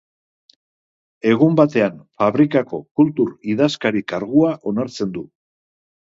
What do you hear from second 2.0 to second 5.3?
fabrikako kultur idazkari kargua onartzen du.